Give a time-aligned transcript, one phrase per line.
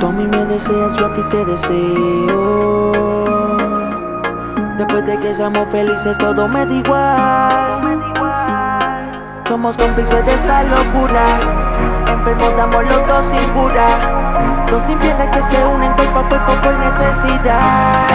[0.00, 2.92] Tú a mí me deseas, yo a ti te deseo.
[4.76, 8.08] Después de que seamos felices, todo me da igual.
[9.48, 11.40] Somos cómplices de esta locura.
[12.06, 14.66] Enfermos damos los dos sin cura.
[14.70, 18.08] Dos infieles que se unen cuerpo a cuerpo por necesidad.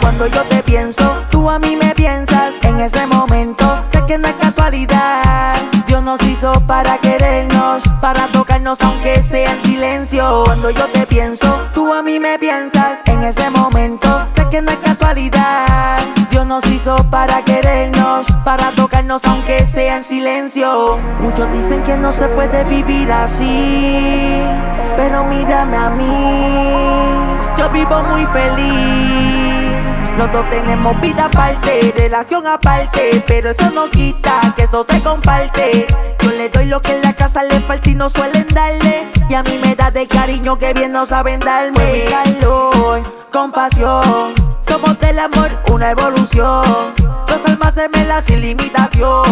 [0.00, 2.54] Cuando yo te pienso, tú a mí me piensas.
[2.62, 5.56] En ese momento, sé que no es casualidad.
[5.86, 10.42] Dios nos hizo para querernos, para tocarnos aunque sea en silencio.
[10.44, 13.00] Cuando yo te pienso, tú a mí me piensas.
[13.06, 15.98] En ese momento, sé que no es casualidad.
[16.30, 20.98] Dios nos hizo para querernos, para tocarnos aunque sea en silencio.
[21.20, 24.42] Muchos dicen que no se puede vivir así,
[24.96, 27.56] pero mírame a mí.
[27.58, 29.45] Yo vivo muy feliz.
[30.16, 35.86] Los dos tenemos vida aparte, relación aparte, pero eso no quita que eso se comparte.
[36.20, 39.06] Yo le doy lo que en la casa le falta y no suelen darle.
[39.28, 42.06] Y a mí me da de cariño que bien no saben darme.
[42.08, 46.64] calor, compasión, somos del amor una evolución.
[47.26, 49.26] Dos almas gemelas sin limitación,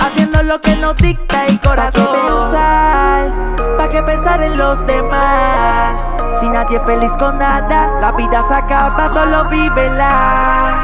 [0.00, 2.04] haciendo lo que nos dicta el corazón.
[2.04, 3.76] ¿Pa' qué pensar?
[3.78, 5.96] ¿Pa' qué pensar en los demás?
[6.40, 10.74] Si nadie feliz con nada, la vida se acaba, solo vívela.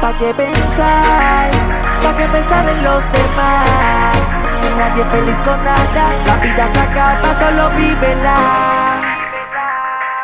[0.00, 1.50] ¿Pa' qué pensar?
[2.02, 4.16] ¿Pa' qué pensar en los demás?
[4.62, 8.36] Si nadie feliz con nada, la vida se acaba, solo vívela.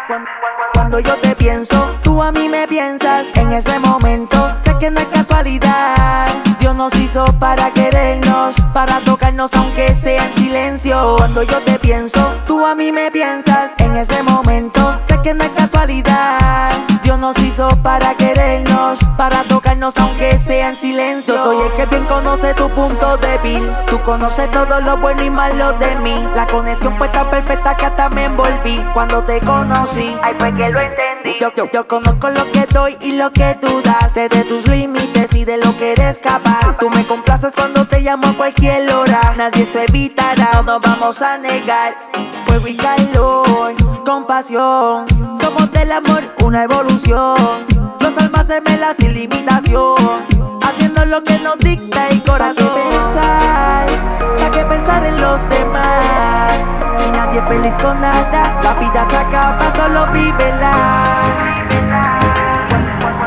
[0.07, 0.31] Cuando,
[0.73, 3.27] cuando yo te pienso, tú a mí me piensas.
[3.35, 6.29] En ese momento, sé que no es casualidad.
[6.61, 9.01] Dios nos hizo para querernos, para
[9.35, 11.17] tocarnos aunque sea en silencio.
[11.17, 13.73] Cuando yo te pienso, tú a mí me piensas.
[13.79, 16.71] En ese momento, sé que no es casualidad.
[17.03, 21.35] Dios nos hizo para querernos, para tocarnos aunque sea en silencio.
[21.35, 23.69] Yo soy el que bien conoce tu punto débil.
[23.91, 26.17] Tú conoces todo lo bueno y malo de mí.
[26.37, 28.81] La conexión fue tan perfecta que hasta me envolví.
[28.95, 31.37] Cuando te conocí, ahí fue que lo entendí.
[31.41, 34.13] Yo, yo, yo conozco lo que doy y lo que tú das.
[34.13, 36.79] Sé de tus límites y de lo que eres capaz.
[36.79, 39.35] Tú me complaces cuando llamo a cualquier hora.
[39.37, 41.95] Nadie se evitará, no nos vamos a negar.
[42.45, 45.07] Fuego y calor, compasión.
[45.41, 47.37] Somos del amor una evolución.
[47.99, 49.97] Dos almas gemelas sin limitación.
[50.63, 52.69] Haciendo lo que nos dicta el corazón.
[52.69, 53.87] ¿Para qué pensar?
[54.39, 56.53] ¿Para qué pensar en los demás?
[56.99, 60.75] Si nadie es feliz con nada, la vida se acaba, solo vívela.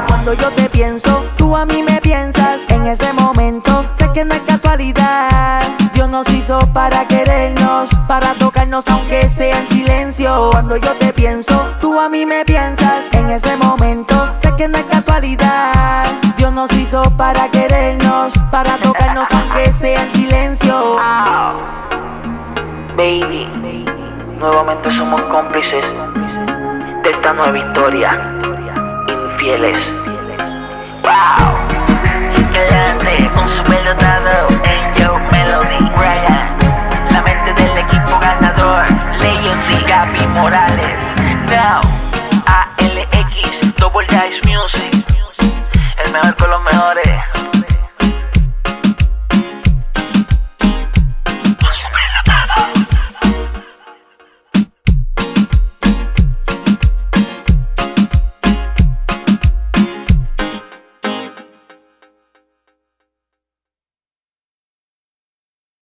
[0.08, 2.60] Cuando yo te pienso, tú a mí me piensas.
[2.70, 3.67] En ese momento,
[4.18, 5.62] sé que no es casualidad.
[5.94, 10.50] Dios nos hizo para querernos, para tocarnos aunque sea en silencio.
[10.52, 13.04] Cuando yo te pienso, tú a mí me piensas.
[13.12, 16.06] En ese momento, sé que no es casualidad.
[16.38, 20.96] Dios nos hizo para querernos, para tocarnos aunque sea en silencio.
[22.96, 23.48] Baby,
[24.40, 25.86] nuevamente somos cómplices
[27.04, 28.34] de esta nueva historia.
[29.08, 29.92] Infieles.
[31.04, 31.68] Wow.
[33.48, 36.58] Súbelo todo en Yo Melody eh, Ryan
[37.12, 38.86] La mente del equipo ganador.
[39.22, 41.04] Leyendy Gaby Morales.
[41.48, 41.82] Now
[42.46, 44.94] ALX Double Dice Music.
[46.04, 47.17] El mejor con los mejores.